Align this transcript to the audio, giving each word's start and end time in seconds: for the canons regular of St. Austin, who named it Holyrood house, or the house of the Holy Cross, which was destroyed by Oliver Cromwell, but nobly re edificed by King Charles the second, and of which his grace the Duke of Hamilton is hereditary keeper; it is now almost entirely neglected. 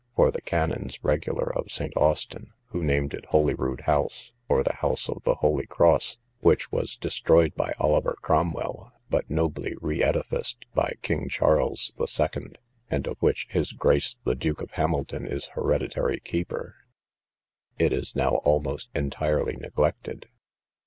for 0.15 0.31
the 0.31 0.41
canons 0.41 1.03
regular 1.03 1.55
of 1.55 1.71
St. 1.71 1.95
Austin, 1.95 2.53
who 2.69 2.81
named 2.81 3.13
it 3.13 3.27
Holyrood 3.27 3.81
house, 3.81 4.33
or 4.49 4.63
the 4.63 4.77
house 4.77 5.07
of 5.07 5.21
the 5.25 5.35
Holy 5.35 5.67
Cross, 5.67 6.17
which 6.39 6.71
was 6.71 6.95
destroyed 6.97 7.53
by 7.53 7.75
Oliver 7.77 8.17
Cromwell, 8.19 8.91
but 9.11 9.29
nobly 9.29 9.75
re 9.79 10.01
edificed 10.01 10.65
by 10.73 10.95
King 11.03 11.29
Charles 11.29 11.93
the 11.99 12.07
second, 12.07 12.57
and 12.89 13.05
of 13.05 13.17
which 13.19 13.45
his 13.51 13.73
grace 13.73 14.15
the 14.23 14.33
Duke 14.33 14.63
of 14.63 14.71
Hamilton 14.71 15.27
is 15.27 15.49
hereditary 15.53 16.19
keeper; 16.21 16.77
it 17.77 17.93
is 17.93 18.15
now 18.15 18.37
almost 18.37 18.89
entirely 18.95 19.55
neglected. 19.55 20.27